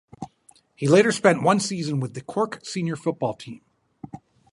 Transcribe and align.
He 0.73 0.87
later 0.87 1.11
spent 1.11 1.43
one 1.43 1.59
season 1.59 1.99
with 1.99 2.15
the 2.15 2.21
Cork 2.21 2.65
senior 2.65 2.95
football 2.95 3.35
team. 3.35 3.61